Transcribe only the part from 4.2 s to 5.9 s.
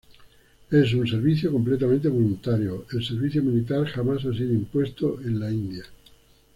ha sido impuesto en India.